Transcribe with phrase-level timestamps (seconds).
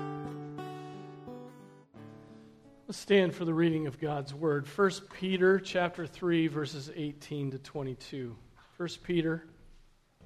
[2.87, 4.67] Let's stand for the reading of God's word.
[4.67, 8.35] 1 Peter chapter 3 verses 18 to 22.
[8.75, 9.45] 1 Peter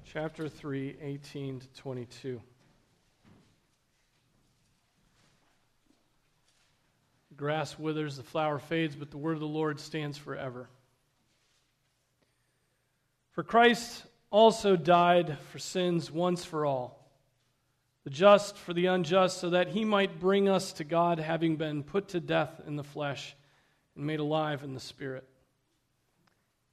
[0.04, 2.40] chapter 3 18 to 22.
[7.42, 10.68] Grass withers, the flower fades, but the word of the Lord stands forever.
[13.32, 17.04] For Christ also died for sins once for all,
[18.04, 21.82] the just for the unjust, so that he might bring us to God, having been
[21.82, 23.34] put to death in the flesh
[23.96, 25.28] and made alive in the Spirit.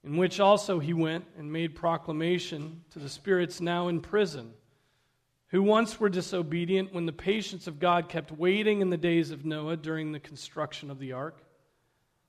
[0.04, 4.52] In which also he went and made proclamation to the spirits now in prison
[5.50, 9.44] who once were disobedient when the patience of God kept waiting in the days of
[9.44, 11.44] Noah during the construction of the ark,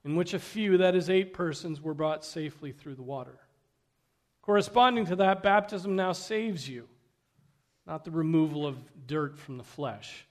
[0.03, 3.37] in which a few, that is, eight persons, were brought safely through the water.
[4.41, 6.87] Corresponding to that, baptism now saves you,
[7.85, 10.25] not the removal of dirt from the flesh,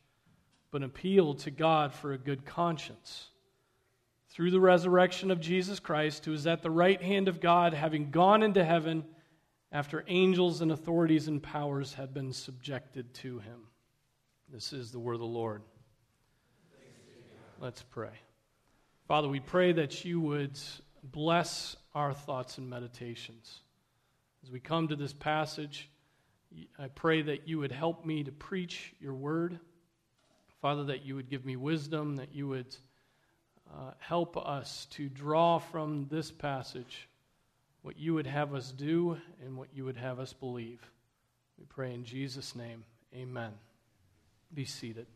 [0.72, 3.28] but an appeal to God for a good conscience.
[4.30, 8.10] Through the resurrection of Jesus Christ, who is at the right hand of God, having
[8.10, 9.04] gone into heaven
[9.72, 13.66] after angels and authorities and powers had been subjected to him.
[14.52, 15.62] This is the word of the Lord.
[17.60, 18.12] Let's pray.
[19.06, 20.58] Father, we pray that you would
[21.04, 23.60] bless our thoughts and meditations.
[24.42, 25.90] As we come to this passage,
[26.78, 29.60] I pray that you would help me to preach your word.
[30.60, 32.74] Father, that you would give me wisdom, that you would
[33.72, 37.08] uh, help us to draw from this passage
[37.82, 40.80] what you would have us do and what you would have us believe.
[41.58, 42.84] We pray in Jesus' name.
[43.14, 43.52] Amen.
[44.52, 45.06] Be seated.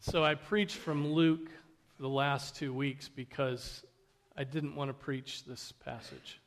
[0.00, 1.50] So I preached from Luke
[1.96, 3.84] for the last two weeks because
[4.36, 6.40] I didn't want to preach this passage.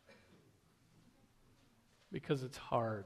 [2.12, 3.06] Because it's hard.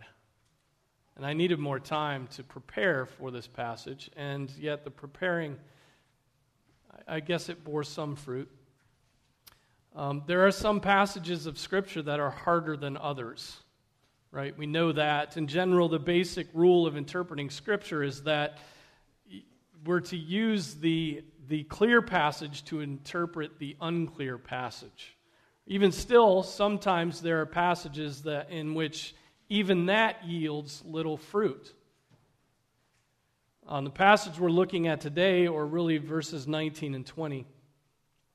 [1.15, 5.55] And I needed more time to prepare for this passage, and yet the preparing,
[7.07, 8.51] I guess it bore some fruit.
[9.95, 13.55] Um, there are some passages of Scripture that are harder than others,
[14.29, 14.57] right?
[14.57, 15.37] We know that.
[15.37, 18.57] In general, the basic rule of interpreting Scripture is that
[19.85, 25.15] we're to use the, the clear passage to interpret the unclear passage.
[25.65, 29.15] Even still, sometimes there are passages that, in which
[29.49, 31.73] even that yields little fruit.
[33.67, 37.47] On the passage we're looking at today, or really verses 19 and 20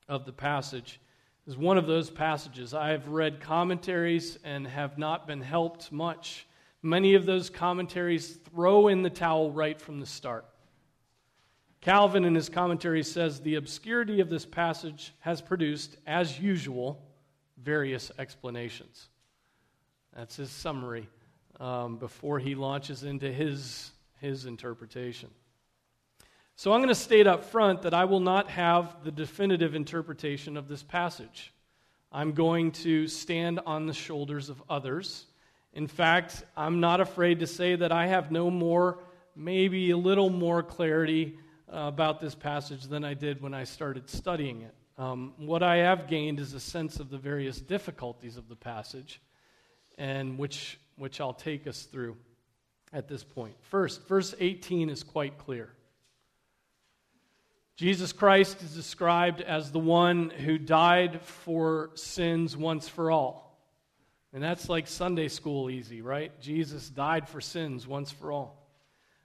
[0.09, 0.99] of the passage,
[1.47, 2.73] is one of those passages.
[2.73, 6.45] I have read commentaries and have not been helped much.
[6.81, 10.45] Many of those commentaries throw in the towel right from the start.
[11.79, 17.01] Calvin, in his commentary, says the obscurity of this passage has produced, as usual,
[17.57, 19.09] various explanations.
[20.15, 21.07] That's his summary
[21.59, 25.29] um, before he launches into his, his interpretation.
[26.55, 30.57] So I'm going to state up front that I will not have the definitive interpretation
[30.57, 31.53] of this passage.
[32.11, 35.25] I'm going to stand on the shoulders of others.
[35.73, 38.99] In fact, I'm not afraid to say that I have no more,
[39.35, 41.37] maybe a little more clarity
[41.71, 44.75] uh, about this passage than I did when I started studying it.
[44.97, 49.21] Um, what I have gained is a sense of the various difficulties of the passage
[49.97, 52.17] and which, which I'll take us through
[52.93, 53.55] at this point.
[53.61, 55.69] First, verse 18 is quite clear.
[57.75, 63.57] Jesus Christ is described as the one who died for sins once for all.
[64.33, 66.39] And that's like Sunday school easy, right?
[66.39, 68.57] Jesus died for sins once for all.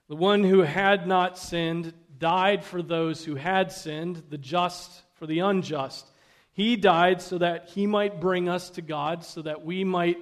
[0.08, 5.26] The one who had not sinned died for those who had sinned, the just for
[5.26, 6.06] the unjust.
[6.52, 10.18] He died so that he might bring us to God, so that we might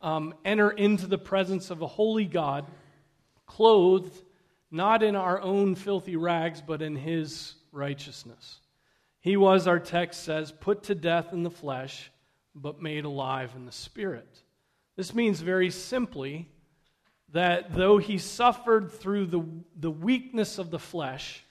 [0.00, 2.66] um, enter into the presence of a holy God,
[3.46, 4.22] clothed
[4.70, 8.60] not in our own filthy rags, but in his righteousness.
[9.20, 12.10] He was, our text says, put to death in the flesh,
[12.54, 14.42] but made alive in the spirit.
[14.96, 16.48] This means very simply
[17.32, 19.44] that though he suffered through the,
[19.76, 21.44] the weakness of the flesh,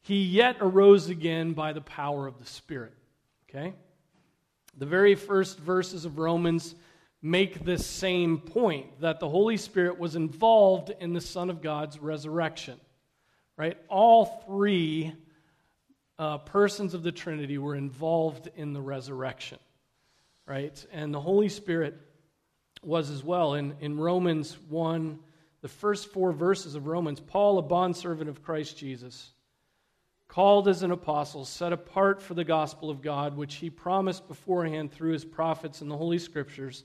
[0.00, 2.94] he yet arose again by the power of the Spirit.
[3.48, 3.74] Okay?
[4.76, 6.74] The very first verses of Romans
[7.20, 11.98] make this same point that the Holy Spirit was involved in the Son of God's
[11.98, 12.78] resurrection.
[13.56, 13.76] Right?
[13.88, 15.12] All three
[16.18, 19.58] uh, persons of the Trinity were involved in the resurrection.
[20.46, 20.84] Right?
[20.92, 22.00] And the Holy Spirit
[22.82, 23.54] was as well.
[23.54, 25.18] In, in Romans 1,
[25.60, 29.32] the first four verses of Romans, Paul, a bondservant of Christ Jesus,
[30.28, 34.92] called as an apostle, set apart for the gospel of God, which he promised beforehand
[34.92, 36.84] through his prophets in the Holy Scriptures,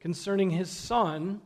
[0.00, 1.40] concerning his Son,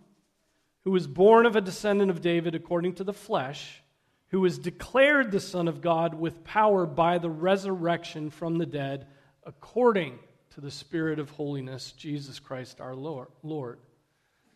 [0.85, 3.83] who was born of a descendant of David according to the flesh,
[4.29, 9.07] who was declared the Son of God with power by the resurrection from the dead,
[9.45, 10.19] according
[10.51, 13.79] to the Spirit of holiness, Jesus Christ our Lord.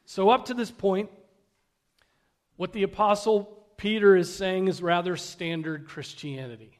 [0.05, 1.11] So, up to this point,
[2.57, 6.79] what the Apostle Peter is saying is rather standard Christianity.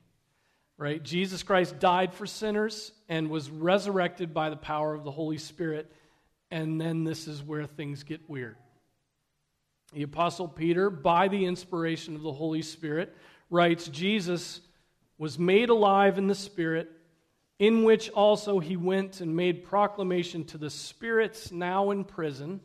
[0.79, 1.03] Right?
[1.03, 5.91] Jesus Christ died for sinners and was resurrected by the power of the Holy Spirit.
[6.51, 8.57] And then this is where things get weird.
[9.93, 13.17] The Apostle Peter, by the inspiration of the Holy Spirit,
[13.51, 14.61] writes Jesus
[15.19, 16.91] was made alive in the Spirit,
[17.59, 22.61] in which also he went and made proclamation to the spirits now in prison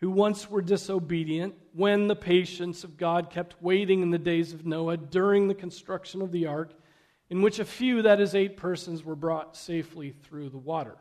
[0.00, 4.66] who once were disobedient, when the patience of God kept waiting in the days of
[4.66, 6.72] Noah during the construction of the ark,
[7.30, 10.96] in which a few, that is, eight persons, were brought safely through the water.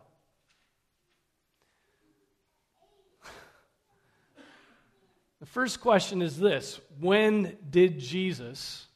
[5.45, 8.87] The first question is this When did Jesus,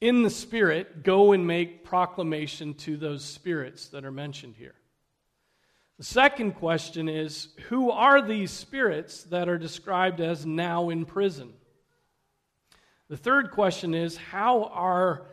[0.00, 4.74] in the Spirit, go and make proclamation to those spirits that are mentioned here?
[5.98, 11.52] The second question is Who are these spirits that are described as now in prison?
[13.06, 15.26] The third question is How are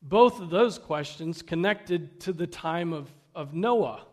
[0.00, 4.06] both of those questions connected to the time of, of Noah?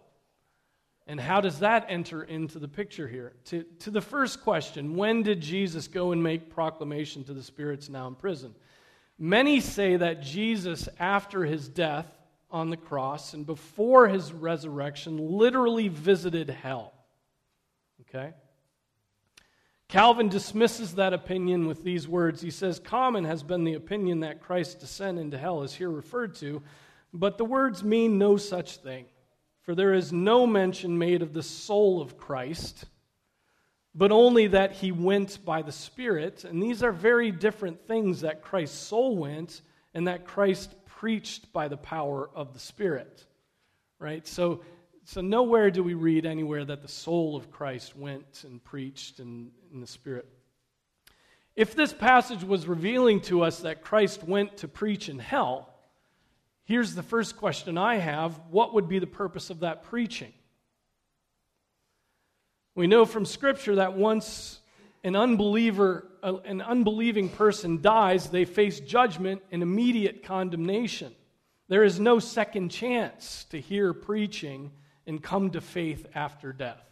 [1.05, 3.33] And how does that enter into the picture here?
[3.45, 7.89] To, to the first question, when did Jesus go and make proclamation to the spirits
[7.89, 8.55] now in prison?
[9.19, 12.07] Many say that Jesus, after his death,
[12.53, 16.93] on the cross and before his resurrection literally visited hell.
[18.01, 18.31] Okay?
[19.89, 22.41] Calvin dismisses that opinion with these words.
[22.41, 26.35] He says, Common has been the opinion that Christ's descent into hell is here referred
[26.35, 26.61] to,
[27.11, 29.05] but the words mean no such thing.
[29.63, 32.85] For there is no mention made of the soul of Christ,
[33.95, 36.43] but only that he went by the Spirit.
[36.43, 39.61] And these are very different things that Christ's soul went
[39.93, 43.25] and that Christ preached by the power of the Spirit.
[43.99, 44.27] Right?
[44.27, 44.63] So,
[45.05, 49.51] so nowhere do we read anywhere that the soul of Christ went and preached in,
[49.71, 50.27] in the Spirit.
[51.55, 55.72] If this passage was revealing to us that Christ went to preach in hell,
[56.65, 60.33] here's the first question I have what would be the purpose of that preaching?
[62.75, 64.59] We know from Scripture that once
[65.03, 71.13] an unbeliever, uh, an unbelieving person dies, they face judgment and immediate condemnation.
[71.67, 74.71] There is no second chance to hear preaching
[75.05, 76.83] and come to faith after death.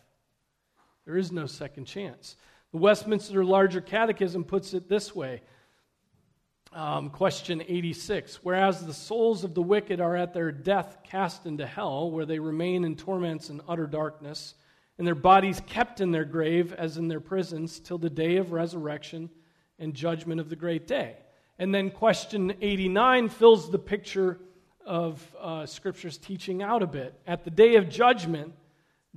[1.05, 2.35] There is no second chance.
[2.71, 5.41] The Westminster Larger Catechism puts it this way
[6.73, 11.65] um, question 86 Whereas the souls of the wicked are at their death cast into
[11.65, 14.55] hell, where they remain in torments and utter darkness
[15.01, 18.51] and their bodies kept in their grave as in their prisons till the day of
[18.51, 19.31] resurrection
[19.79, 21.15] and judgment of the great day.
[21.57, 24.37] And then question 89 fills the picture
[24.85, 27.19] of uh, Scripture's teaching out a bit.
[27.25, 28.53] At the day of judgment,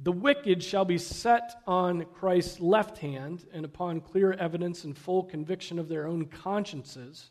[0.02, 5.24] the wicked shall be set on Christ's left hand, and upon clear evidence and full
[5.24, 7.30] conviction of their own consciences,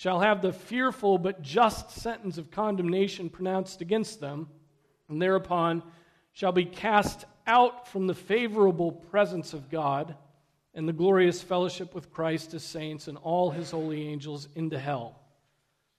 [0.00, 4.48] shall have the fearful but just sentence of condemnation pronounced against them,
[5.10, 5.82] and thereupon
[6.32, 10.16] shall be cast out from the favorable presence of God
[10.72, 15.20] and the glorious fellowship with Christ, his saints, and all his holy angels into hell,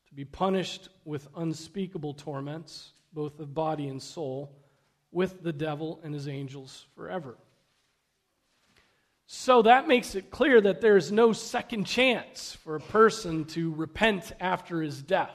[0.08, 4.52] to be punished with unspeakable torments, both of body and soul,
[5.12, 7.38] with the devil and his angels forever.
[9.34, 13.74] So that makes it clear that there is no second chance for a person to
[13.74, 15.32] repent after his death.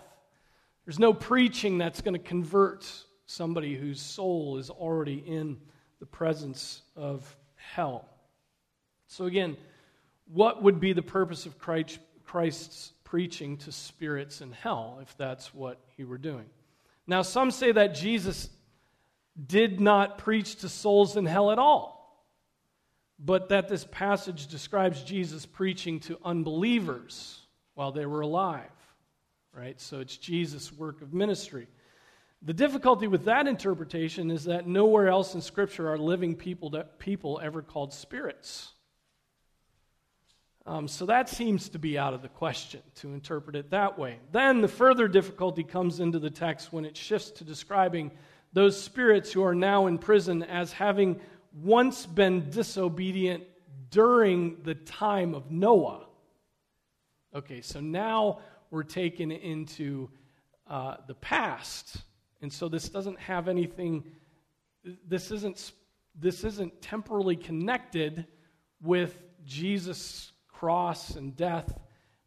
[0.85, 2.87] There's no preaching that's going to convert
[3.25, 5.57] somebody whose soul is already in
[5.99, 8.07] the presence of hell.
[9.07, 9.57] So, again,
[10.27, 15.81] what would be the purpose of Christ's preaching to spirits in hell if that's what
[15.97, 16.45] he were doing?
[17.07, 18.51] Now, some say that Jesus
[19.47, 21.96] did not preach to souls in hell at all,
[23.19, 27.41] but that this passage describes Jesus preaching to unbelievers
[27.75, 28.71] while they were alive,
[29.53, 29.81] right?
[29.81, 31.67] So it's Jesus' work of ministry.
[32.43, 37.41] The difficulty with that interpretation is that nowhere else in Scripture are living people, people
[37.43, 38.73] ever called spirits.
[40.67, 44.19] Um, so that seems to be out of the question to interpret it that way.
[44.33, 48.11] Then the further difficulty comes into the text when it shifts to describing
[48.53, 51.21] those spirits who are now in prison as having
[51.63, 53.45] once been disobedient
[53.91, 56.07] during the time of Noah.
[57.35, 60.11] Okay, so now we're taken into
[60.69, 61.97] uh, the past.
[62.43, 64.05] And so this doesn't have anything,
[65.07, 65.73] this isn't,
[66.19, 68.27] this isn't temporally connected
[68.83, 71.79] with Jesus' cross and death,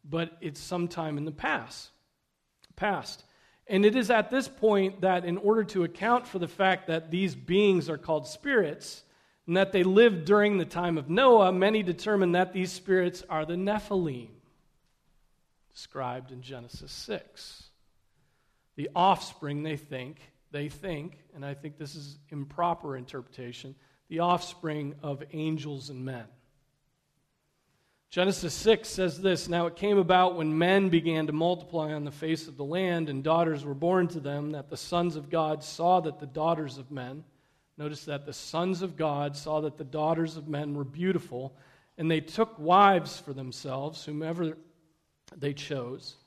[0.04, 1.90] but it's sometime in the past.
[2.76, 3.26] Past.
[3.68, 7.12] And it is at this point that, in order to account for the fact that
[7.12, 9.04] these beings are called spirits
[9.50, 13.48] and that they lived during the time of Noah, many determine that these spirits are
[13.48, 14.30] the Nephilim,
[15.74, 17.64] described in Genesis 6.
[18.76, 20.20] The offspring, they think,
[20.52, 23.74] they think, and I think this is improper interpretation,
[24.08, 26.26] the offspring of angels and men.
[28.12, 32.12] Genesis 6 says this Now it came about when men began to multiply on the
[32.12, 35.64] face of the land, and daughters were born to them, that the sons of God
[35.64, 37.24] saw that the daughters of men,
[37.80, 41.56] notice that the sons of God saw that the daughters of men were beautiful,
[41.98, 44.58] and they took wives for themselves, whomever
[45.36, 46.18] they chose.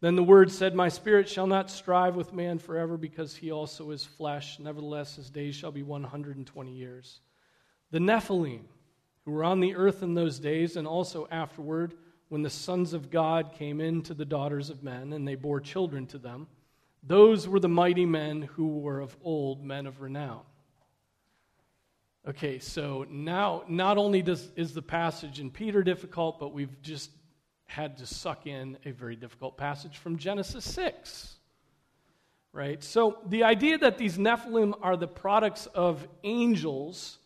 [0.00, 3.90] Then the word said, My spirit shall not strive with man forever, because he also
[3.90, 4.58] is flesh.
[4.58, 7.20] Nevertheless, his days shall be 120 years.
[7.90, 8.62] The Nephilim
[9.24, 11.94] who were on the earth in those days, and also afterward,
[12.28, 15.60] when the sons of God came in to the daughters of men, and they bore
[15.60, 16.46] children to them.
[17.02, 20.40] Those were the mighty men who were of old, men of renown.
[22.26, 27.10] Okay, so now not only does, is the passage in Peter difficult, but we've just
[27.66, 31.36] had to suck in a very difficult passage from Genesis 6.
[32.52, 32.82] Right?
[32.82, 37.18] So the idea that these Nephilim are the products of angels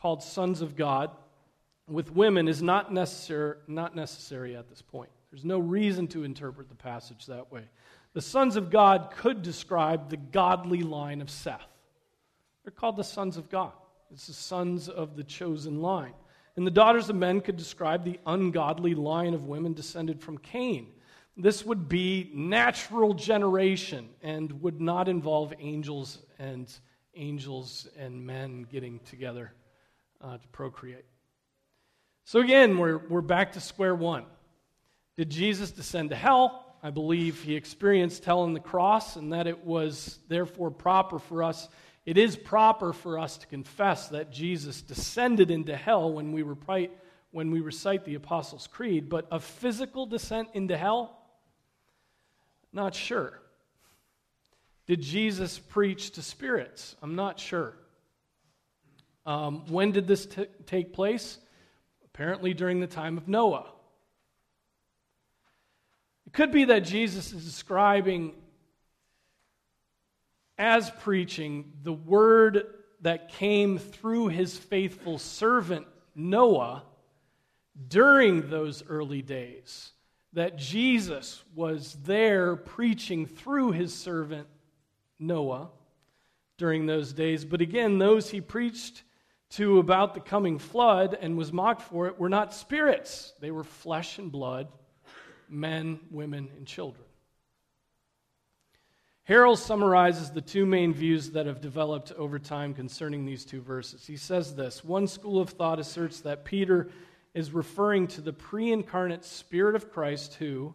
[0.00, 1.10] called sons of God
[1.88, 5.10] with women is not necessary, not necessary at this point.
[5.32, 7.64] There's no reason to interpret the passage that way.
[8.12, 11.66] The sons of God could describe the godly line of Seth.
[12.62, 13.72] They're called the sons of God.
[14.10, 16.14] It's the sons of the chosen line.
[16.56, 20.88] And the daughters of men could describe the ungodly line of women descended from Cain.
[21.36, 26.68] This would be natural generation and would not involve angels and
[27.14, 29.52] angels and men getting together
[30.20, 31.04] uh, to procreate.
[32.24, 34.24] So again, we're, we're back to square one.
[35.16, 36.76] Did Jesus descend to hell?
[36.82, 41.42] I believe he experienced hell on the cross and that it was therefore proper for
[41.42, 41.68] us.
[42.08, 46.42] It is proper for us to confess that Jesus descended into hell when we,
[47.32, 51.18] when we recite the Apostles' Creed, but a physical descent into hell?
[52.72, 53.40] Not sure.
[54.86, 56.96] Did Jesus preach to spirits?
[57.02, 57.74] I'm not sure.
[59.26, 61.38] Um, when did this t- take place?
[62.18, 63.70] apparently during the time of Noah.
[66.26, 68.34] It could be that Jesus is describing
[70.58, 72.66] as preaching the word
[73.00, 76.82] that came through his faithful servant Noah
[77.86, 79.92] during those early days.
[80.32, 84.48] That Jesus was there preaching through his servant
[85.18, 85.70] Noah
[86.58, 87.44] during those days.
[87.44, 89.04] But again, those he preached
[89.50, 93.64] to about the coming flood and was mocked for it were not spirits, they were
[93.64, 94.68] flesh and blood,
[95.48, 97.07] men, women, and children.
[99.28, 104.06] Harrell summarizes the two main views that have developed over time concerning these two verses.
[104.06, 106.88] He says this One school of thought asserts that Peter
[107.34, 110.72] is referring to the pre incarnate Spirit of Christ who,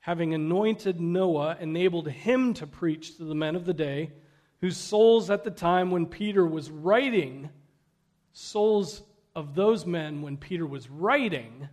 [0.00, 4.12] having anointed Noah, enabled him to preach to the men of the day,
[4.62, 7.50] whose souls at the time when Peter was writing
[8.32, 9.02] souls
[9.36, 11.68] of those men, when Peter was writing,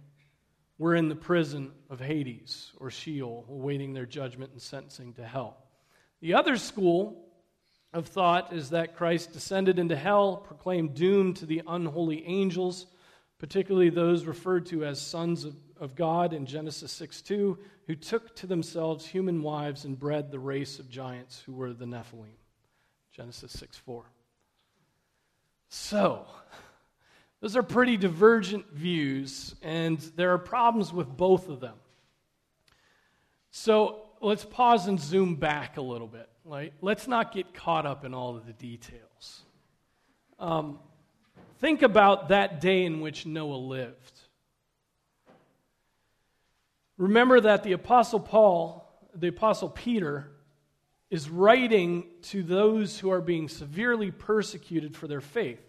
[0.77, 5.60] were in the prison of Hades or Sheol, awaiting their judgment and sentencing to hell.
[6.21, 7.25] The other school
[7.93, 12.85] of thought is that Christ descended into hell, proclaimed doom to the unholy angels,
[13.39, 18.35] particularly those referred to as sons of, of God in Genesis 6 2, who took
[18.37, 22.37] to themselves human wives and bred the race of giants who were the Nephilim.
[23.11, 24.03] Genesis 6 4.
[25.69, 26.27] So,
[27.41, 31.75] those are pretty divergent views, and there are problems with both of them.
[33.49, 36.29] So, let's pause and zoom back a little bit.
[36.81, 39.41] Let's not get caught up in all of the details.
[40.39, 40.79] Um,
[41.59, 44.21] think about that day in which Noah lived.
[46.97, 50.31] Remember that the Apostle Paul, the Apostle Peter,
[51.09, 55.59] is writing to those who are being severely persecuted for their faith.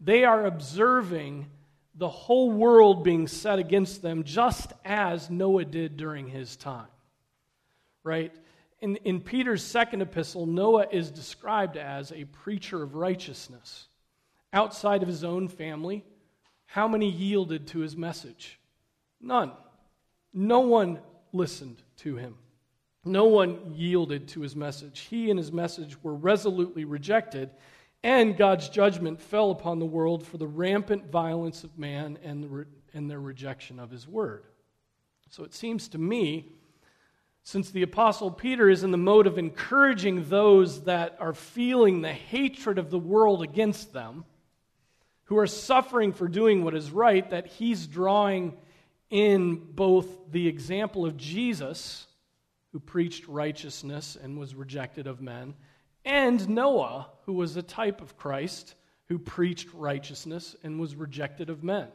[0.00, 1.46] They are observing
[1.94, 6.86] the whole world being set against them, just as Noah did during his time.
[8.04, 8.34] Right?
[8.80, 13.88] In, in Peter's second epistle, Noah is described as a preacher of righteousness.
[14.52, 16.04] outside of his own family,
[16.66, 18.58] how many yielded to his message?
[19.20, 19.52] None.
[20.32, 21.00] No one
[21.32, 22.36] listened to him.
[23.04, 25.00] No one yielded to his message.
[25.00, 27.50] He and his message were resolutely rejected,
[28.02, 32.48] and God's judgment fell upon the world for the rampant violence of man and, the
[32.48, 34.44] re- and their rejection of his word.
[35.30, 36.52] So it seems to me,
[37.44, 42.12] since the Apostle Peter is in the mode of encouraging those that are feeling the
[42.12, 44.24] hatred of the world against them,
[45.24, 48.56] who are suffering for doing what is right, that he's drawing
[49.10, 52.06] in both the example of Jesus
[52.72, 55.54] who preached righteousness and was rejected of men,
[56.04, 58.74] and Noah, who was a type of Christ,
[59.08, 61.88] who preached righteousness and was rejected of men.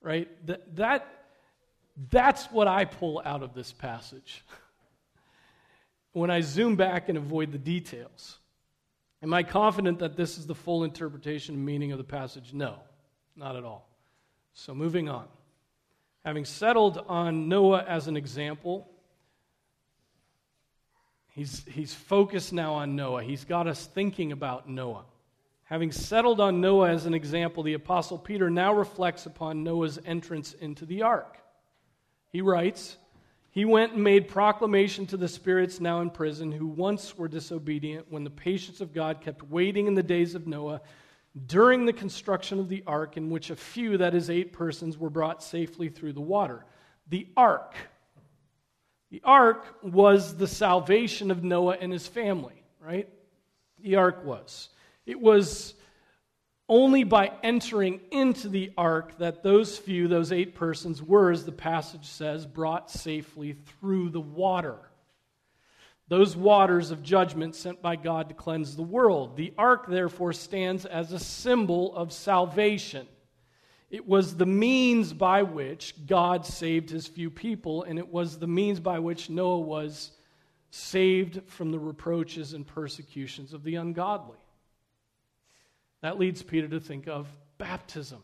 [0.00, 0.28] Right?
[0.46, 1.17] That, that,
[2.10, 4.44] that's what I pull out of this passage.
[6.12, 8.38] when I zoom back and avoid the details.
[9.22, 12.52] Am I confident that this is the full interpretation and meaning of the passage?
[12.52, 12.76] No,
[13.36, 13.88] not at all.
[14.54, 15.26] So, moving on.
[16.24, 18.88] Having settled on Noah as an example,
[21.38, 23.22] He's, he's focused now on Noah.
[23.22, 25.04] He's got us thinking about Noah.
[25.66, 30.54] Having settled on Noah as an example, the Apostle Peter now reflects upon Noah's entrance
[30.54, 31.38] into the ark.
[32.30, 32.96] He writes,
[33.50, 38.06] He went and made proclamation to the spirits now in prison, who once were disobedient,
[38.10, 40.80] when the patience of God kept waiting in the days of Noah
[41.46, 45.10] during the construction of the ark, in which a few, that is, eight persons, were
[45.10, 46.64] brought safely through the water.
[47.08, 47.74] The ark
[49.10, 53.08] the ark was the salvation of Noah and his family, right?
[53.80, 54.68] The ark was.
[55.06, 55.74] It was
[56.68, 61.52] only by entering into the ark that those few, those eight persons, were, as the
[61.52, 64.76] passage says, brought safely through the water.
[66.08, 69.36] Those waters of judgment sent by God to cleanse the world.
[69.36, 73.06] The ark, therefore, stands as a symbol of salvation.
[73.90, 78.46] It was the means by which God saved his few people, and it was the
[78.46, 80.10] means by which Noah was
[80.70, 84.36] saved from the reproaches and persecutions of the ungodly.
[86.00, 87.26] That leads Peter to think of
[87.58, 88.22] baptism.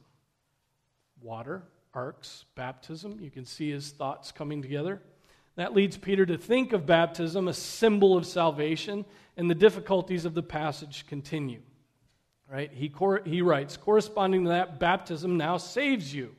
[1.20, 3.18] Water, arks, baptism.
[3.20, 5.00] You can see his thoughts coming together.
[5.56, 9.04] That leads Peter to think of baptism, a symbol of salvation,
[9.36, 11.60] and the difficulties of the passage continue.
[12.50, 12.70] Right?
[12.72, 16.34] He, cor- he writes, corresponding to that, baptism now saves you.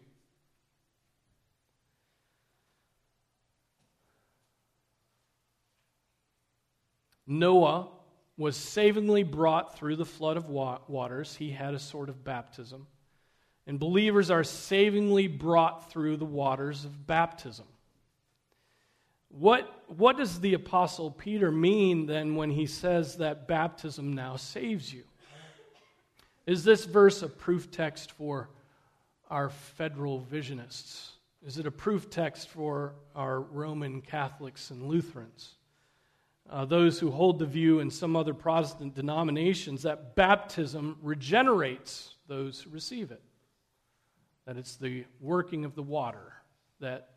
[7.28, 7.88] Noah
[8.38, 11.36] was savingly brought through the flood of waters.
[11.36, 12.88] He had a sort of baptism.
[13.68, 17.66] And believers are savingly brought through the waters of baptism.
[19.30, 24.94] What, what does the Apostle Peter mean then when he says that baptism now saves
[24.94, 25.04] you?
[26.46, 28.50] Is this verse a proof text for
[29.30, 31.10] our federal visionists?
[31.46, 35.56] Is it a proof text for our Roman Catholics and Lutherans?
[36.50, 42.62] Uh, those who hold the view in some other Protestant denominations that baptism regenerates those
[42.62, 43.22] who receive it.
[44.46, 46.34] That it's the working of the water
[46.80, 47.10] that,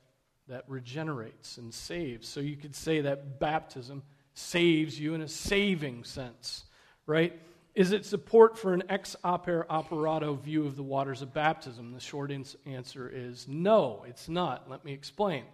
[0.48, 2.26] that regenerates and saves.
[2.26, 6.64] So you could say that baptism saves you in a saving sense,
[7.06, 7.38] right?
[7.74, 11.92] Is it support for an ex opere operato view of the waters of baptism?
[11.92, 12.32] The short
[12.66, 14.70] answer is no, it's not.
[14.70, 15.44] Let me explain.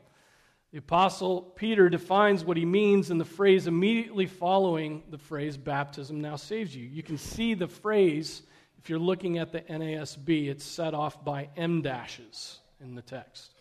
[0.75, 6.21] The Apostle Peter defines what he means in the phrase immediately following the phrase, baptism
[6.21, 6.85] now saves you.
[6.85, 8.43] You can see the phrase,
[8.79, 13.53] if you're looking at the NASB, it's set off by em dashes in the text.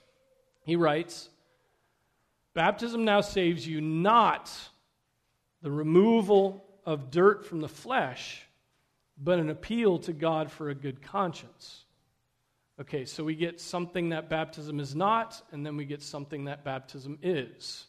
[0.63, 1.29] He writes,
[2.55, 4.51] Baptism now saves you not
[5.61, 8.41] the removal of dirt from the flesh
[9.19, 11.82] but an appeal to God for a good conscience.
[12.81, 16.63] Okay, so we get something that baptism is not, and then we get something that
[16.63, 17.85] baptism is.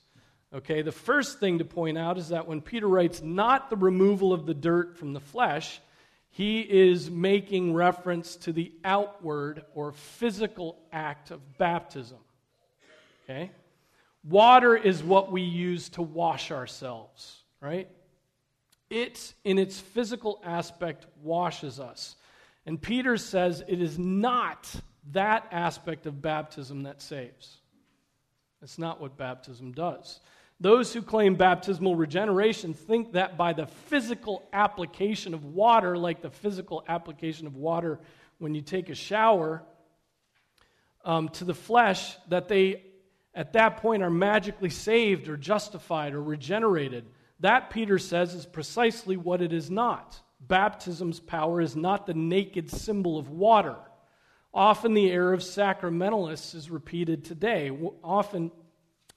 [0.53, 4.33] Okay, the first thing to point out is that when Peter writes not the removal
[4.33, 5.81] of the dirt from the flesh,
[6.31, 12.19] he is making reference to the outward or physical act of baptism.
[13.25, 13.51] Okay?
[14.23, 17.89] Water is what we use to wash ourselves, right?
[18.91, 22.17] It, in its physical aspect, washes us.
[22.67, 24.73] And Peter says it is not
[25.13, 27.59] that aspect of baptism that saves.
[28.63, 30.21] It's not what baptism does.
[30.61, 36.31] Those who claim baptismal regeneration think that by the physical application of water, like the
[36.31, 38.01] physical application of water
[38.39, 39.63] when you take a shower,
[41.05, 42.83] um, to the flesh, that they
[43.35, 47.05] at that point are magically saved or justified or regenerated.
[47.41, 50.19] That, Peter says, is precisely what it is not.
[50.49, 53.77] Baptism's power is not the naked symbol of water.
[54.53, 57.71] Often the error of sacramentalists is repeated today.
[58.03, 58.53] Often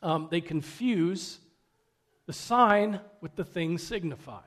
[0.02, 1.40] um, they confuse
[2.26, 4.44] the sign with the thing signified.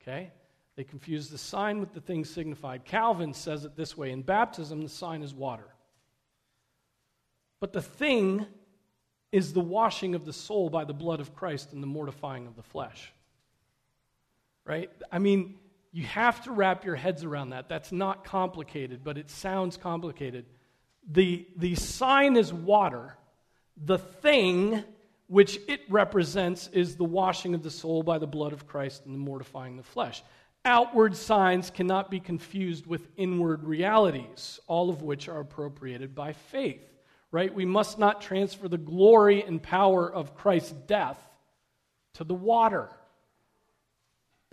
[0.00, 0.32] Okay?
[0.76, 2.84] They confuse the sign with the thing signified.
[2.84, 5.68] Calvin says it this way In baptism, the sign is water.
[7.60, 8.46] But the thing
[9.32, 12.56] is the washing of the soul by the blood of Christ and the mortifying of
[12.56, 13.12] the flesh.
[14.64, 14.90] Right?
[15.10, 15.56] I mean,
[15.94, 17.70] you have to wrap your heads around that.
[17.70, 20.44] That's not complicated, but it sounds complicated.
[21.10, 23.16] The, the sign is water.
[23.76, 24.84] The thing
[25.26, 29.14] which it represents is the washing of the soul by the blood of Christ and
[29.14, 30.22] the mortifying the flesh.
[30.66, 36.82] Outward signs cannot be confused with inward realities, all of which are appropriated by faith
[37.34, 37.52] right?
[37.52, 41.18] We must not transfer the glory and power of Christ's death
[42.12, 42.88] to the water.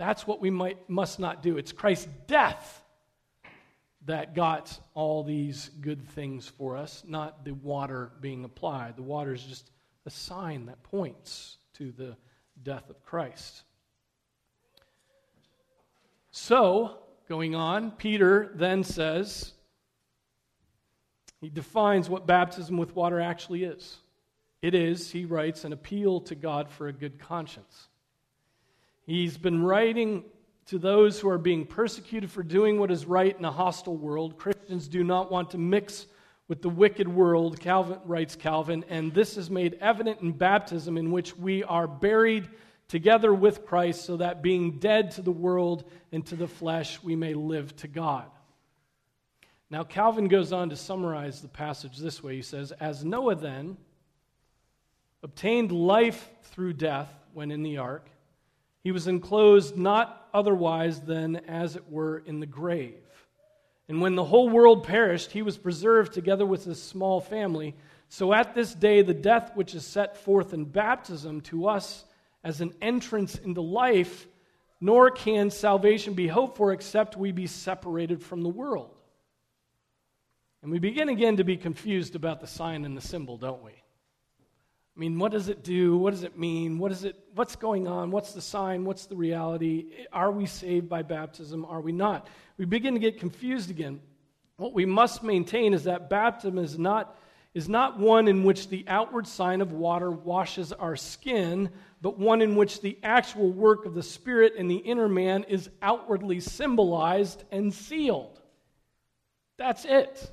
[0.02, 1.60] That's what we might, must not do.
[1.60, 2.84] It's Christ's death
[4.08, 8.96] that got all these good things for us, not the water being applied.
[8.96, 9.70] The water is just
[10.08, 12.18] a sign that points to the
[12.64, 13.62] death of Christ.
[16.32, 16.98] So,
[17.30, 19.54] going on, Peter then says,
[21.42, 23.98] he defines what baptism with water actually is.
[24.64, 27.90] It is, he writes, an appeal to God for a good conscience.
[29.06, 30.24] He's been writing
[30.68, 34.38] to those who are being persecuted for doing what is right in a hostile world.
[34.38, 36.06] Christians do not want to mix
[36.48, 41.10] with the wicked world, Calvin writes Calvin, and this is made evident in baptism, in
[41.10, 42.50] which we are buried
[42.90, 47.16] together with Christ, so that being dead to the world and to the flesh, we
[47.16, 48.30] may live to God.
[49.70, 52.36] Now, Calvin goes on to summarize the passage this way.
[52.36, 53.78] He says, As Noah then
[55.24, 58.10] obtained life through death when in the ark,
[58.84, 63.04] he was enclosed not otherwise than as it were in the grave.
[63.88, 67.76] And when the whole world perished, he was preserved together with his small family.
[68.10, 72.06] So at this day, the death which is set forth in baptism to us
[72.44, 74.28] as an entrance into life,
[74.80, 78.96] nor can salvation be hoped for except we be separated from the world.
[80.64, 83.81] And we begin again to be confused about the sign and the symbol, don't we?
[84.96, 85.98] I mean, what does it do?
[85.98, 86.78] What does it mean?
[86.78, 88.12] What is it, what's going on?
[88.12, 88.84] What's the sign?
[88.84, 89.86] What's the reality?
[90.12, 91.64] Are we saved by baptism?
[91.66, 92.28] Are we not?
[92.58, 94.02] We begin to get confused again.
[94.58, 97.18] What we must maintain is that baptism is not,
[97.54, 101.70] is not one in which the outward sign of water washes our skin,
[102.02, 105.70] but one in which the actual work of the Spirit in the inner man is
[105.82, 108.42] outwardly symbolized and sealed.
[109.58, 110.32] That's it.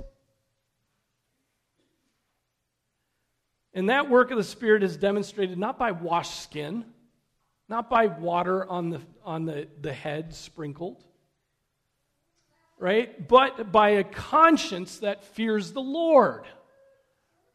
[3.78, 6.84] And that work of the Spirit is demonstrated not by washed skin,
[7.68, 11.04] not by water on the, on the, the head sprinkled,
[12.76, 13.28] right?
[13.28, 16.42] But by a conscience that fears the Lord,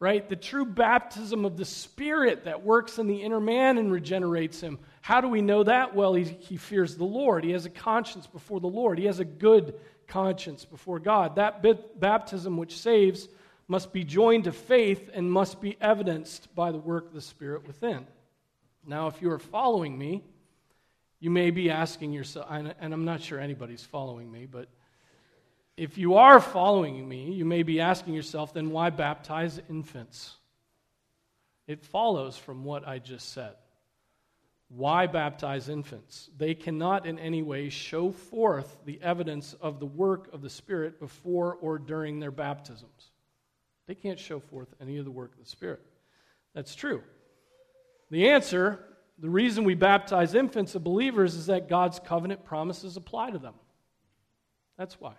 [0.00, 0.26] right?
[0.26, 4.78] The true baptism of the Spirit that works in the inner man and regenerates him.
[5.02, 5.94] How do we know that?
[5.94, 7.44] Well, he, he fears the Lord.
[7.44, 9.74] He has a conscience before the Lord, he has a good
[10.08, 11.36] conscience before God.
[11.36, 11.62] That
[12.00, 13.28] baptism which saves
[13.66, 17.66] must be joined to faith and must be evidenced by the work of the Spirit
[17.66, 18.06] within.
[18.86, 20.22] Now, if you are following me,
[21.20, 24.68] you may be asking yourself, and I'm not sure anybody's following me, but
[25.76, 30.36] if you are following me, you may be asking yourself, then why baptize infants?
[31.66, 33.54] It follows from what I just said.
[34.68, 36.28] Why baptize infants?
[36.36, 41.00] They cannot in any way show forth the evidence of the work of the Spirit
[41.00, 43.10] before or during their baptisms.
[43.86, 45.80] They can't show forth any of the work of the Spirit.
[46.54, 47.02] That's true.
[48.10, 48.80] The answer,
[49.18, 53.54] the reason we baptize infants of believers is that God's covenant promises apply to them.
[54.78, 55.14] That's why.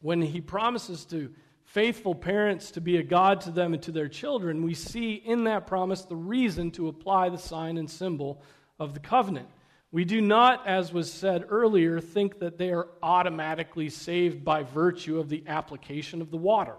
[0.00, 1.30] When He promises to
[1.64, 5.44] faithful parents to be a God to them and to their children, we see in
[5.44, 8.42] that promise the reason to apply the sign and symbol
[8.78, 9.48] of the covenant.
[9.90, 15.18] We do not, as was said earlier, think that they are automatically saved by virtue
[15.18, 16.76] of the application of the water.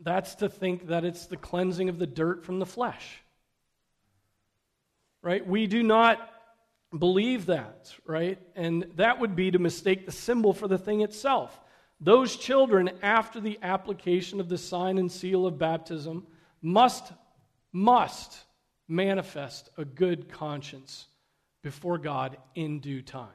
[0.00, 3.22] That's to think that it's the cleansing of the dirt from the flesh.
[5.22, 5.46] Right?
[5.46, 6.30] We do not
[6.96, 8.38] believe that, right?
[8.54, 11.58] And that would be to mistake the symbol for the thing itself.
[12.00, 16.26] Those children, after the application of the sign and seal of baptism,
[16.62, 17.12] must,
[17.72, 18.38] must
[18.86, 21.06] manifest a good conscience
[21.62, 23.28] before God in due time.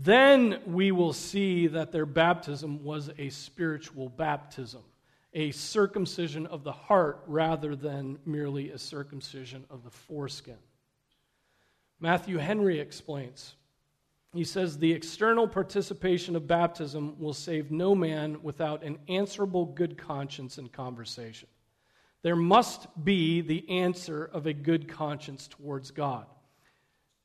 [0.00, 4.82] Then we will see that their baptism was a spiritual baptism,
[5.34, 10.58] a circumcision of the heart rather than merely a circumcision of the foreskin.
[11.98, 13.56] Matthew Henry explains.
[14.32, 19.98] He says, The external participation of baptism will save no man without an answerable good
[19.98, 21.48] conscience in conversation.
[22.22, 26.26] There must be the answer of a good conscience towards God.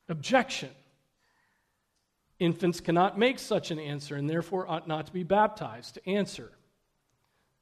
[0.08, 0.70] Objection.
[2.38, 5.94] Infants cannot make such an answer and therefore ought not to be baptized.
[5.94, 6.50] To answer.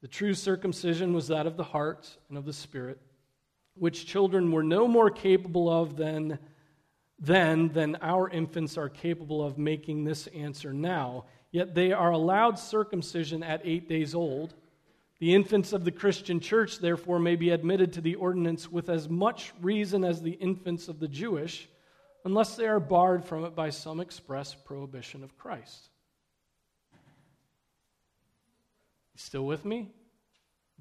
[0.00, 3.00] The true circumcision was that of the heart and of the spirit,
[3.74, 6.38] which children were no more capable of than
[7.18, 11.26] then than our infants are capable of making this answer now.
[11.52, 14.54] Yet they are allowed circumcision at eight days old.
[15.20, 19.08] The infants of the Christian church, therefore, may be admitted to the ordinance with as
[19.08, 21.68] much reason as the infants of the Jewish,
[22.24, 25.88] unless they are barred from it by some express prohibition of Christ.
[29.16, 29.90] Still with me?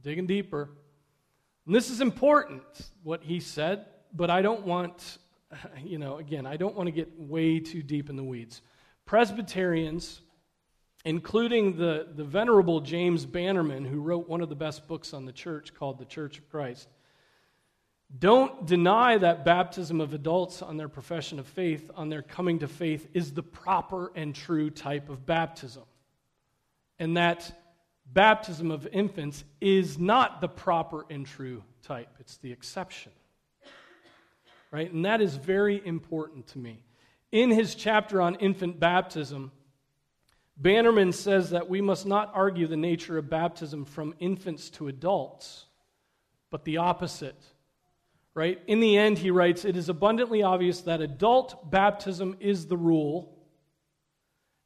[0.02, 0.70] Digging deeper.
[1.66, 2.64] And this is important,
[3.04, 5.20] what he said, but I don't want
[5.84, 8.62] you know, again, I don't want to get way too deep in the weeds.
[9.06, 10.22] Presbyterians,
[11.06, 15.32] including the, the venerable James Bannerman, who wrote one of the best books on the
[15.32, 16.88] church called The Church of Christ,
[18.18, 22.68] don't deny that baptism of adults on their profession of faith, on their coming to
[22.68, 25.84] faith, is the proper and true type of baptism.
[27.00, 27.52] And that
[28.06, 33.12] baptism of infants is not the proper and true type, it's the exception
[34.72, 34.92] right?
[34.92, 36.84] And that is very important to me.
[37.32, 39.52] In his chapter on infant baptism,
[40.58, 45.66] Bannerman says that we must not argue the nature of baptism from infants to adults,
[46.50, 47.42] but the opposite.
[48.34, 48.62] Right?
[48.68, 53.38] In the end, he writes, it is abundantly obvious that adult baptism is the rule,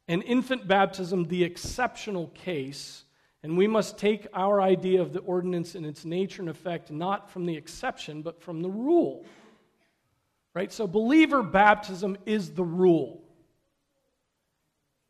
[0.06, 3.02] and infant baptism the exceptional case,
[3.42, 7.28] and we must take our idea of the ordinance in its nature and effect not
[7.28, 9.26] from the exception, but from the rule.
[10.54, 10.72] Right?
[10.72, 13.22] So, believer baptism is the rule.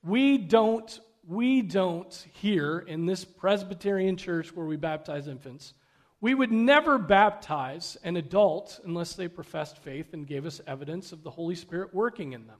[0.02, 5.74] We don't, we don't here in this Presbyterian church where we baptize infants,
[6.20, 11.22] we would never baptize an adult unless they professed faith and gave us evidence of
[11.22, 12.58] the Holy Spirit working in them.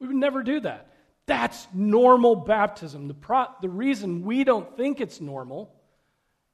[0.00, 0.92] We would never do that.
[1.26, 3.08] That's normal baptism.
[3.08, 5.72] The, pro- the reason we don't think it's normal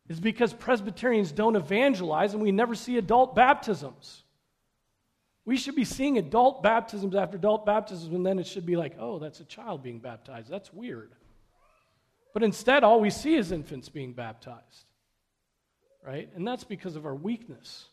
[0.08, 4.22] is because Presbyterians don't evangelize and we never see adult baptisms.
[5.44, 8.96] We should be seeing adult baptisms after adult baptisms, and then it should be like,
[9.00, 10.50] oh, that's a child being baptized.
[10.50, 11.12] That's weird.
[12.34, 14.84] But instead, all we see is infants being baptized.
[16.06, 16.30] Right?
[16.34, 17.86] And that's because of our weakness.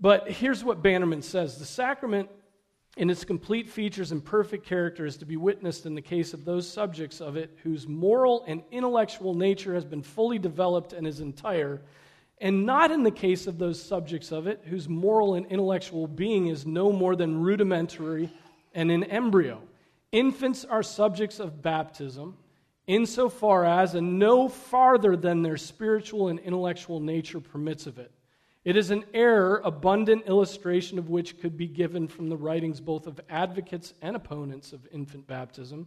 [0.00, 2.28] But here's what Bannerman says The sacrament,
[2.96, 6.44] in its complete features and perfect character, is to be witnessed in the case of
[6.44, 11.20] those subjects of it whose moral and intellectual nature has been fully developed and is
[11.20, 11.80] entire
[12.38, 16.48] and not in the case of those subjects of it whose moral and intellectual being
[16.48, 18.30] is no more than rudimentary
[18.74, 19.62] and in embryo.
[20.12, 22.36] Infants are subjects of baptism
[22.86, 28.10] insofar as and no farther than their spiritual and intellectual nature permits of it.
[28.64, 33.06] It is an error, abundant illustration of which could be given from the writings both
[33.06, 35.86] of advocates and opponents of infant baptism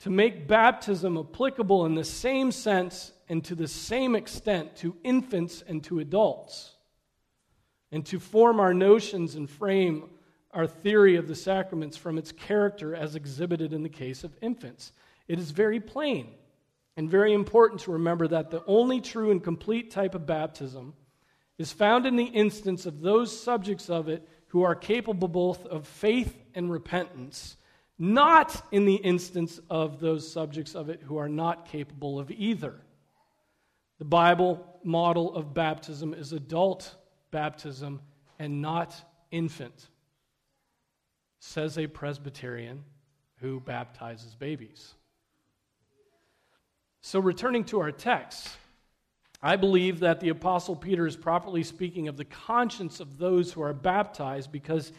[0.00, 5.62] to make baptism applicable in the same sense and to the same extent to infants
[5.66, 6.74] and to adults,
[7.92, 10.08] and to form our notions and frame
[10.52, 14.92] our theory of the sacraments from its character as exhibited in the case of infants.
[15.30, 16.26] It is very plain
[16.96, 20.94] and very important to remember that the only true and complete type of baptism
[21.56, 25.86] is found in the instance of those subjects of it who are capable both of
[25.86, 27.56] faith and repentance
[28.00, 32.74] not in the instance of those subjects of it who are not capable of either.
[33.98, 36.96] The Bible model of baptism is adult
[37.30, 38.00] baptism
[38.38, 38.98] and not
[39.30, 39.90] infant,
[41.40, 42.82] says a Presbyterian
[43.36, 44.94] who baptizes babies.
[47.02, 48.48] So, returning to our text,
[49.42, 53.62] I believe that the Apostle Peter is properly speaking of the conscience of those who
[53.62, 54.92] are baptized because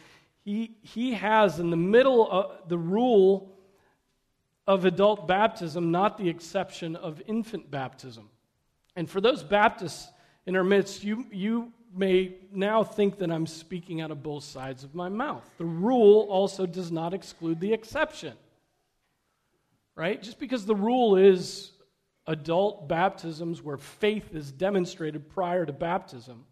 [0.44, 3.52] he, he has in the middle of the rule
[4.66, 8.28] of adult baptism, not the exception of infant baptism.
[8.96, 10.10] And for those Baptists
[10.46, 14.84] in our midst, you, you may now think that I'm speaking out of both sides
[14.84, 15.48] of my mouth.
[15.58, 18.34] The rule also does not exclude the exception.
[19.94, 20.22] Right?
[20.22, 21.72] Just because the rule is
[22.26, 26.44] adult baptisms where faith is demonstrated prior to baptism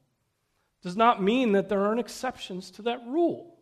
[0.82, 3.56] does not mean that there aren't exceptions to that rule.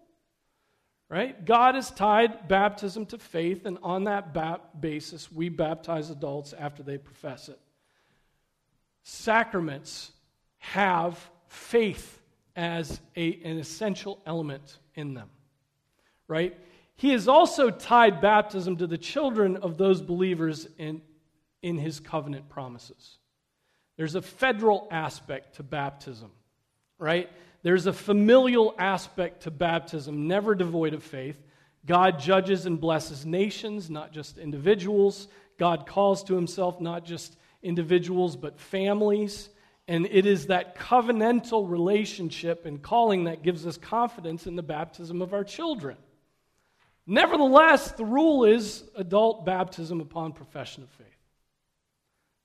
[1.11, 1.43] Right?
[1.43, 4.35] God has tied baptism to faith, and on that
[4.79, 7.59] basis, we baptize adults after they profess it.
[9.03, 10.13] Sacraments
[10.59, 12.21] have faith
[12.55, 15.31] as a, an essential element in them,
[16.27, 16.59] right?
[16.97, 21.01] He has also tied baptism to the children of those believers in,
[21.63, 23.19] in his covenant promises.
[23.97, 26.31] There's a federal aspect to baptism,
[26.99, 27.29] right?
[27.63, 31.37] There's a familial aspect to baptism, never devoid of faith.
[31.85, 35.27] God judges and blesses nations, not just individuals.
[35.59, 39.49] God calls to himself not just individuals, but families.
[39.89, 45.23] And it is that covenantal relationship and calling that gives us confidence in the baptism
[45.23, 45.97] of our children.
[47.07, 51.18] Nevertheless, the rule is adult baptism upon profession of faith.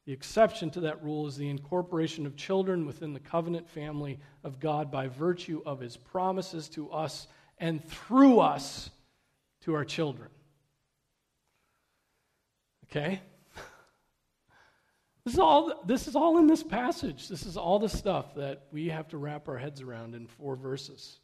[0.06, 4.60] The exception to that rule is the incorporation of children within the covenant family of
[4.60, 8.90] God by virtue of his promises to us and through us
[9.62, 10.30] to our children.
[12.86, 13.22] Okay?
[15.26, 17.30] This is all this is all in this passage.
[17.30, 20.58] This is all the stuff that we have to wrap our heads around in four
[20.58, 21.18] verses.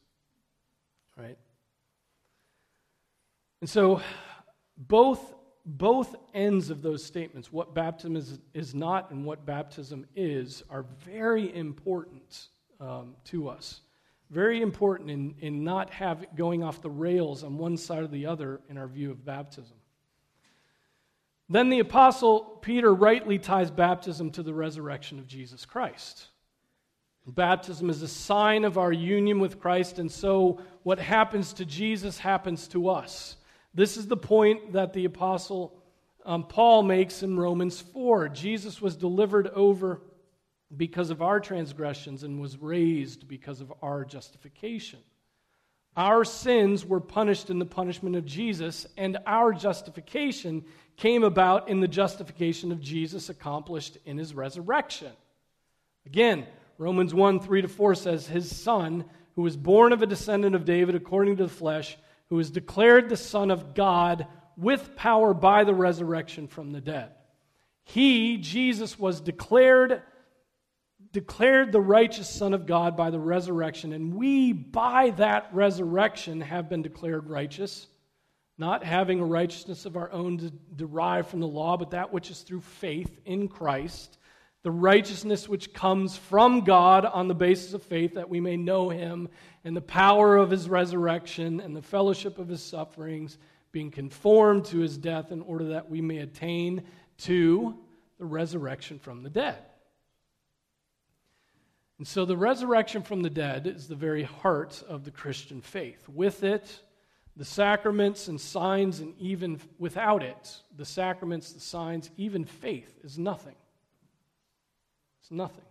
[1.18, 1.38] Right?
[3.60, 4.02] And so
[4.78, 5.34] both
[5.78, 10.86] both ends of those statements, what baptism is, is not and what baptism is, are
[11.06, 12.48] very important
[12.80, 13.82] um, to us.
[14.32, 18.26] Very important in, in not have, going off the rails on one side or the
[18.26, 19.76] other in our view of baptism.
[21.50, 26.28] Then the Apostle Peter rightly ties baptism to the resurrection of Jesus Christ.
[27.28, 32.18] Baptism is a sign of our union with Christ, and so what happens to Jesus
[32.18, 33.36] happens to us.
[33.74, 35.80] This is the point that the Apostle
[36.26, 38.30] um, Paul makes in Romans 4.
[38.30, 40.02] Jesus was delivered over
[40.76, 45.00] because of our transgressions and was raised because of our justification.
[45.98, 50.64] Our sins were punished in the punishment of Jesus, and our justification
[50.98, 55.12] came about in the justification of Jesus accomplished in his resurrection.
[56.06, 56.46] Again,
[56.78, 59.06] Romans 1 3 to 4 says, His son,
[59.36, 61.98] who was born of a descendant of David according to the flesh,
[62.30, 67.12] who was declared the Son of God with power by the resurrection from the dead.
[67.84, 70.02] He, Jesus, was declared
[71.12, 76.70] declared the righteous Son of God by the resurrection, and we, by that resurrection, have
[76.70, 77.88] been declared righteous,
[78.58, 82.42] not having a righteousness of our own derived from the law, but that which is
[82.42, 84.18] through faith in Christ,
[84.64, 88.90] the righteousness which comes from God on the basis of faith, that we may know
[88.90, 89.30] Him
[89.64, 93.38] and the power of His resurrection and the fellowship of His sufferings,
[93.72, 96.84] being conformed to His death, in order that we may attain
[97.20, 97.78] to
[98.18, 99.64] the resurrection from the dead.
[101.98, 106.08] And so the resurrection from the dead is the very heart of the Christian faith.
[106.08, 106.82] With it,
[107.36, 113.18] the sacraments and signs, and even without it, the sacraments, the signs, even faith is
[113.18, 113.56] nothing.
[115.30, 115.66] It's nothing.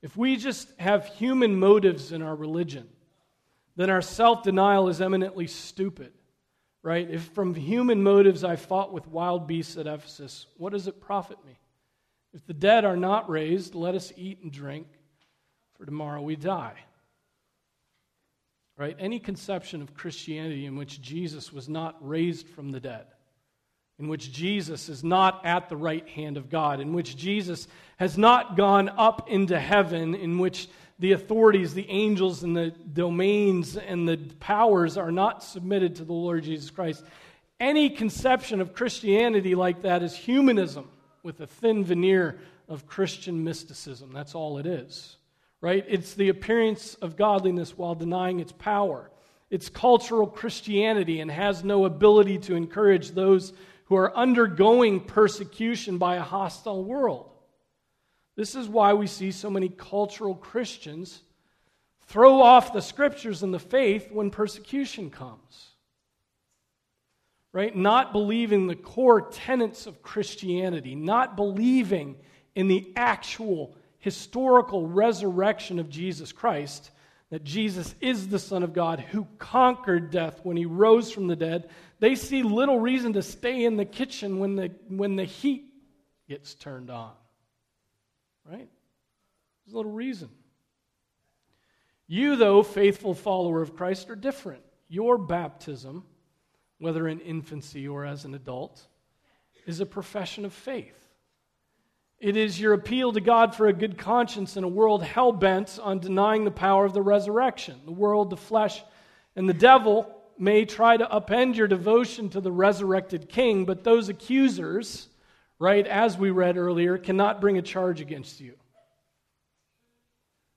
[0.00, 2.86] If we just have human motives in our religion,
[3.74, 6.12] then our self denial is eminently stupid,
[6.82, 7.10] right?
[7.10, 11.38] If from human motives I fought with wild beasts at Ephesus, what does it profit
[11.44, 11.58] me?
[12.32, 14.86] If the dead are not raised, let us eat and drink
[15.76, 16.76] for tomorrow we die.
[18.76, 18.96] Right?
[18.98, 23.06] Any conception of Christianity in which Jesus was not raised from the dead,
[23.98, 28.18] in which Jesus is not at the right hand of God, in which Jesus has
[28.18, 34.08] not gone up into heaven, in which the authorities, the angels, and the domains and
[34.08, 37.04] the powers are not submitted to the Lord Jesus Christ.
[37.58, 40.88] Any conception of Christianity like that is humanism
[41.22, 44.12] with a thin veneer of Christian mysticism.
[44.12, 45.16] That's all it is
[45.60, 45.84] right?
[45.88, 49.10] It's the appearance of godliness while denying its power.
[49.50, 53.52] It's cultural Christianity and has no ability to encourage those
[53.86, 57.30] who are undergoing persecution by a hostile world.
[58.36, 61.22] This is why we see so many cultural Christians
[62.06, 65.70] throw off the scriptures and the faith when persecution comes.
[67.52, 67.74] Right?
[67.74, 72.16] Not believing the core tenets of Christianity, not believing
[72.54, 76.90] in the actual historical resurrection of Jesus Christ,
[77.30, 81.36] that Jesus is the Son of God who conquered death when he rose from the
[81.36, 85.64] dead, they see little reason to stay in the kitchen when the, when the heat
[86.28, 87.12] gets turned on.
[88.44, 88.68] Right?
[89.64, 90.28] There's little reason.
[92.06, 94.62] You, though, faithful follower of Christ, are different.
[94.88, 96.04] Your baptism,
[96.78, 98.86] whether in infancy or as an adult,
[99.66, 100.94] is a profession of faith.
[102.18, 105.78] It is your appeal to God for a good conscience in a world hell bent
[105.82, 107.80] on denying the power of the resurrection.
[107.84, 108.82] The world, the flesh,
[109.34, 114.08] and the devil may try to upend your devotion to the resurrected king, but those
[114.08, 115.08] accusers,
[115.58, 118.54] right, as we read earlier, cannot bring a charge against you.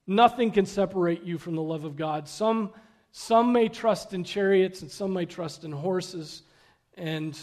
[0.06, 2.28] Nothing can separate you from the love of God.
[2.28, 2.72] Some,
[3.12, 6.42] some may trust in chariots and some may trust in horses,
[6.98, 7.40] and,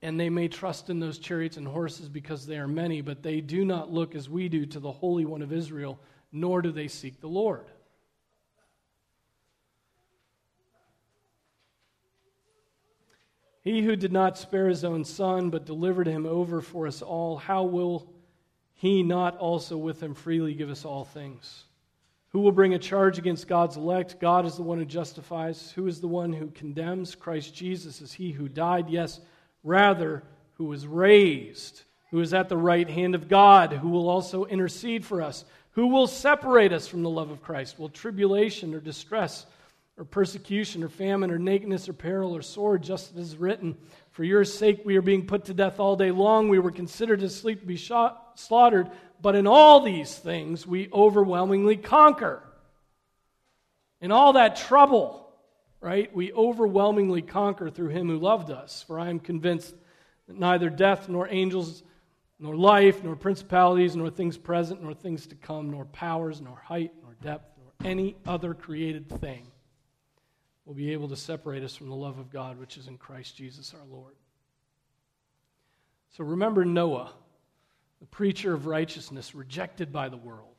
[0.00, 3.40] and they may trust in those chariots and horses because they are many, but they
[3.40, 5.98] do not look as we do to the Holy One of Israel,
[6.30, 7.66] nor do they seek the Lord.
[13.68, 17.36] He who did not spare his own son, but delivered him over for us all,
[17.36, 18.10] how will
[18.72, 21.64] he not also with him freely give us all things?
[22.30, 24.20] Who will bring a charge against God's elect?
[24.20, 25.70] God is the one who justifies.
[25.72, 27.14] Who is the one who condemns?
[27.14, 29.20] Christ Jesus is he who died, yes,
[29.62, 30.22] rather,
[30.54, 35.04] who was raised, who is at the right hand of God, who will also intercede
[35.04, 35.44] for us.
[35.72, 37.78] Who will separate us from the love of Christ?
[37.78, 39.44] Will tribulation or distress
[39.98, 43.76] or persecution or famine or nakedness or peril or sword, just as is written?
[44.12, 46.48] For your sake we are being put to death all day long.
[46.48, 48.90] We were considered asleep to be shot, slaughtered,
[49.20, 52.42] but in all these things we overwhelmingly conquer.
[54.00, 55.32] In all that trouble,
[55.80, 58.84] right, we overwhelmingly conquer through him who loved us.
[58.86, 59.74] For I am convinced
[60.28, 61.82] that neither death nor angels
[62.38, 66.92] nor life, nor principalities, nor things present, nor things to come, nor powers, nor height,
[67.02, 69.48] nor depth, nor any other created thing
[70.68, 73.34] will be able to separate us from the love of God which is in Christ
[73.34, 74.12] Jesus our Lord.
[76.10, 77.10] So remember Noah,
[78.00, 80.56] the preacher of righteousness, rejected by the world.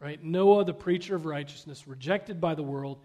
[0.00, 0.22] Right?
[0.24, 2.98] Noah, the preacher of righteousness, rejected by the world,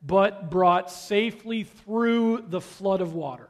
[0.00, 3.48] but brought safely through the flood of water.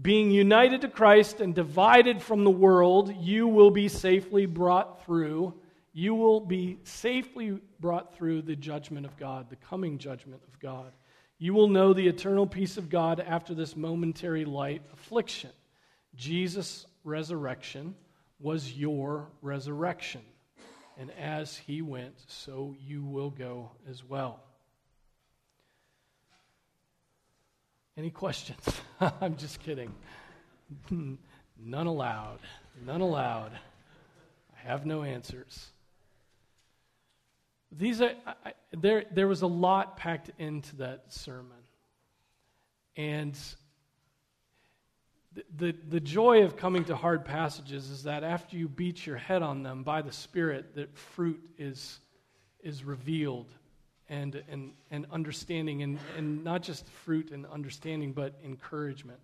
[0.00, 5.54] Being united to Christ and divided from the world, you will be safely brought through.
[5.94, 10.92] You will be safely brought through the judgment of God, the coming judgment of God.
[11.38, 15.50] You will know the eternal peace of God after this momentary light affliction.
[16.14, 17.94] Jesus' resurrection
[18.38, 20.22] was your resurrection.
[20.96, 24.40] And as he went, so you will go as well.
[27.96, 28.64] Any questions?
[29.00, 29.92] I'm just kidding.
[30.90, 32.40] None allowed.
[32.84, 33.52] None allowed.
[33.52, 35.68] I have no answers.
[37.76, 41.56] These are, I, there, there was a lot packed into that sermon.
[42.96, 43.38] And
[45.34, 49.16] the, the, the joy of coming to hard passages is that after you beat your
[49.16, 51.98] head on them by the Spirit, that fruit is,
[52.62, 53.52] is revealed
[54.08, 59.18] and, and, and understanding, and, and not just fruit and understanding, but encouragement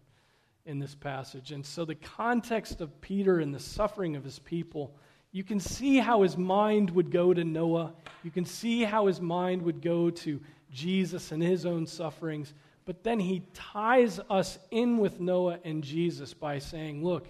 [0.67, 1.53] in this passage.
[1.53, 4.97] And so, the context of Peter and the suffering of his people
[5.33, 7.93] you can see how his mind would go to Noah.
[8.23, 10.41] You can see how his mind would go to
[10.73, 12.53] Jesus and his own sufferings.
[12.85, 17.29] But then he ties us in with Noah and Jesus by saying, Look,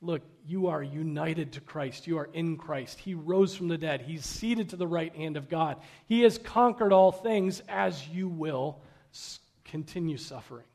[0.00, 2.08] look, you are united to Christ.
[2.08, 2.98] You are in Christ.
[2.98, 4.00] He rose from the dead.
[4.00, 5.76] He's seated to the right hand of God.
[6.06, 8.80] He has conquered all things as you will
[9.64, 10.66] continue suffering.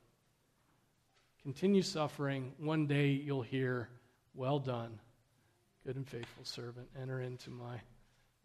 [1.42, 2.54] Continue suffering.
[2.58, 3.90] One day you'll hear,
[4.34, 5.00] Well done
[5.86, 7.82] Good and faithful servant, enter into my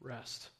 [0.00, 0.50] rest.